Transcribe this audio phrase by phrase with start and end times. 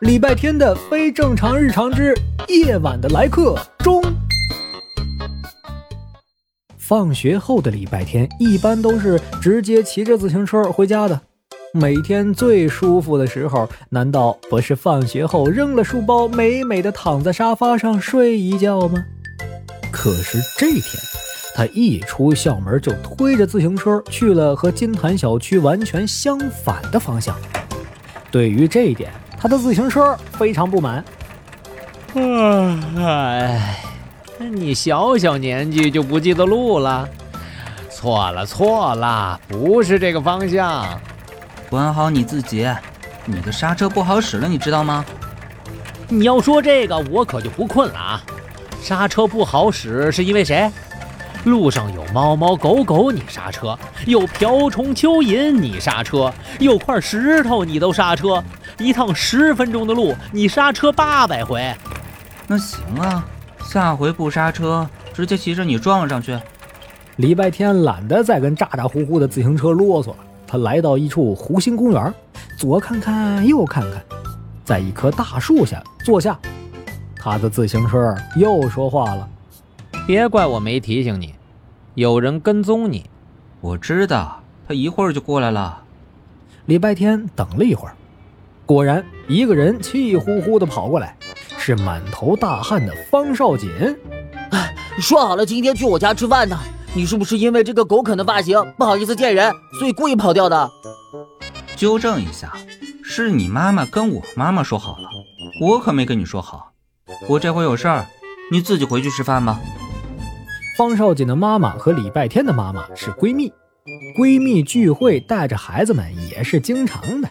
[0.00, 2.14] 礼拜天的非正常日常之
[2.48, 4.02] 夜晚的来客中。
[6.76, 11.18] 放学后的礼拜天，一般都是直接骑着自行车回家的。
[11.72, 19.02] 每天最舒服的时候，难道不是放学后扔了书包，美美的躺在沙发上睡一觉吗？
[19.90, 20.82] 可是这天，
[21.54, 27.34] 他一出校门就推着自行车去了和金坛小区完全相反的方向。
[28.30, 31.04] 对于这一点，他的自行车非常不满。
[32.14, 33.82] 哎。
[34.38, 37.08] 你小小年纪就不记得路了？
[37.90, 40.86] 错了错了，不是这个方向。
[41.70, 42.68] 管好你自己，
[43.24, 45.02] 你的刹车不好使了，你知道吗？
[46.08, 48.22] 你要说这个，我可就不困了啊！
[48.82, 50.70] 刹车不好使是因为谁？
[51.46, 56.28] 路上有猫猫狗狗，你刹车；有瓢虫蚯蚓，你刹车；
[56.58, 58.42] 有块石头，你都刹车。
[58.78, 61.72] 一趟十分钟的路，你刹车八百回。
[62.48, 63.24] 那行啊。
[63.64, 66.36] 下回不刹车，直接骑着你撞上去。
[67.16, 70.16] 礼拜天懒得再跟咋咋呼呼的自行车啰嗦了，
[70.48, 72.12] 他来到一处湖心公园，
[72.58, 74.02] 左看看右看看，
[74.64, 76.36] 在一棵大树下坐下。
[77.16, 79.28] 他的自行车又说话了
[80.06, 81.34] ：“别怪我没提醒你，
[81.96, 83.06] 有人跟踪你。
[83.62, 85.82] 我知道，他一会儿就过来了。”
[86.66, 87.96] 礼拜天等了一会儿，
[88.66, 91.16] 果然一个人气呼呼地跑过来。
[91.58, 93.70] 是满头大汗的方少锦。
[94.50, 96.56] 哎，说好了今天去我家吃饭的，
[96.94, 100.70] 你是不是因为这个狗啃的发型不好意思见人，所以故意跑掉的？
[101.76, 102.52] 纠正一下，
[103.02, 105.08] 是你妈妈跟我妈妈说好了，
[105.62, 106.72] 我可没跟你说好。
[107.26, 108.06] 我这回有事儿，
[108.52, 109.58] 你自己回去吃饭吧。
[110.76, 113.50] 方少锦的妈妈和礼拜天的妈妈是闺蜜，
[114.18, 117.28] 闺蜜聚会带着孩子们也是经常的。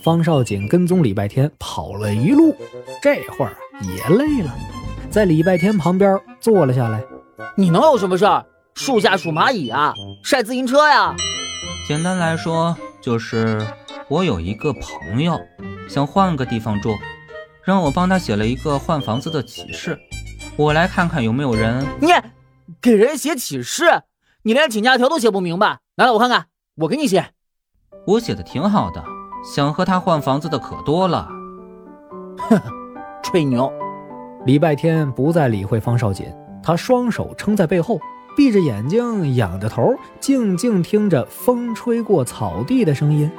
[0.00, 2.54] 方少锦跟踪礼拜天跑了一路，
[3.02, 4.54] 这会儿也累了，
[5.10, 7.02] 在礼拜天旁边坐了下来。
[7.56, 8.46] 你能有什么事儿？
[8.74, 11.16] 树下数蚂蚁啊，晒自行车呀？
[11.88, 13.60] 简单来说，就是
[14.06, 15.36] 我有一个朋友
[15.88, 16.94] 想换个地方住，
[17.64, 19.98] 让我帮他写了一个换房子的启事。
[20.54, 21.84] 我来看看有没有人。
[22.00, 22.12] 你
[22.82, 24.02] 给人写启事，
[24.42, 26.46] 你连请假条都写不明白，拿来我看看，
[26.78, 27.26] 我给你写。
[28.08, 29.04] 我写的挺好的。
[29.44, 31.28] 想和他换房子的可多了，
[32.38, 32.62] 呵呵，
[33.22, 33.72] 吹牛。
[34.46, 36.26] 礼拜天不再理会方少锦，
[36.60, 38.00] 他双手撑在背后，
[38.36, 43.30] 闭着眼睛，仰着头，静静听着风吹过草地的声音，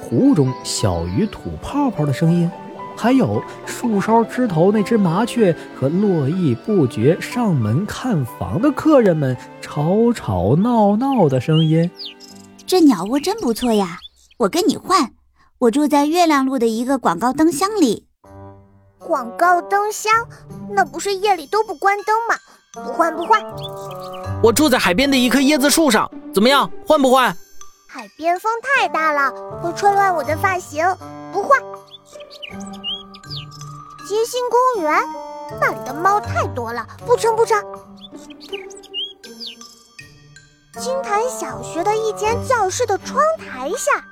[0.00, 2.48] 湖中小鱼吐泡泡的声音，
[2.96, 11.90] 还有树梢枝头那只麻雀和络绎不绝上门看房的客人们吵吵闹闹的声音。
[12.66, 13.98] 这鸟窝真不错呀。
[14.38, 15.12] 我跟你换，
[15.58, 18.06] 我住在月亮路的一个广告灯箱里。
[18.98, 20.12] 广告灯箱，
[20.70, 22.34] 那不是夜里都不关灯吗？
[22.72, 23.40] 不换不换。
[24.42, 26.68] 我住在海边的一棵椰子树上，怎么样？
[26.86, 27.36] 换不换？
[28.16, 30.86] 边风太大了，会吹乱我的发型，
[31.32, 31.60] 不换。
[34.06, 35.02] 街心公园，
[35.60, 37.60] 那里的猫太多了，不成不成。
[40.80, 44.04] 金坛小学的一间教室的窗台下。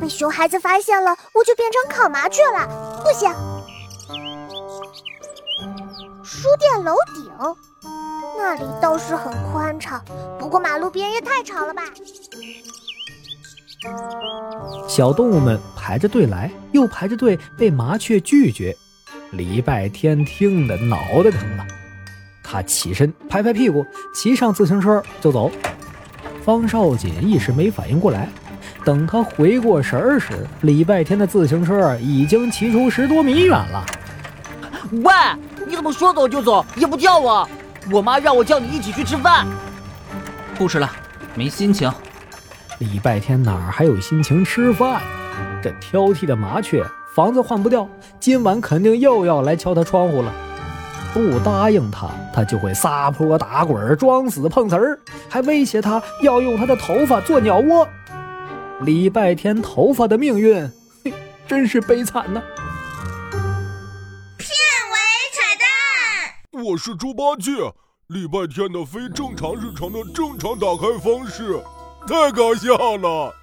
[0.00, 2.68] 被熊孩子发现了，我就变成烤麻雀了，
[3.02, 3.28] 不行。
[6.22, 7.32] 书店楼顶，
[8.36, 10.00] 那里倒是很宽敞，
[10.38, 11.82] 不过马路边也太吵了吧。
[14.88, 18.76] 小动物们排着队来，又排着队被麻雀拒绝。
[19.32, 21.66] 礼拜天听得脑袋疼了，
[22.42, 25.50] 他起身拍拍屁股，骑上自行车就走。
[26.44, 28.28] 方少锦一时没反应过来。
[28.84, 33.84] 等他回过神儿时，礼拜天的自行车已经骑出十多米远了。
[34.90, 35.12] 喂，
[35.66, 37.46] 你怎么说走就走，也不叫我？
[37.92, 39.46] 我妈让我叫你一起去吃饭。
[40.56, 40.90] 不吃了，
[41.34, 41.92] 没心情。
[42.78, 45.02] 礼拜天哪儿还有心情吃饭？
[45.60, 47.88] 这挑剔的麻雀，房子换不掉，
[48.20, 50.32] 今晚肯定又要来敲他窗户了。
[51.12, 57.88] 不答应他，他就会撒泼打滚，装死碰瓷儿，还威胁他要用他的头发做鸟窝。
[58.82, 60.70] 礼拜天头发的命运，
[61.04, 61.12] 嘿，
[61.48, 62.40] 真是悲惨呐！
[64.36, 64.48] 片
[64.92, 64.96] 尾
[65.34, 67.50] 彩蛋，我是猪八戒。
[68.06, 71.60] 礼拜天的非正常日常的正常打开方式，
[72.06, 73.37] 太搞笑了！